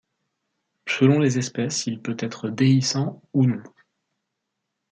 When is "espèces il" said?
1.37-2.01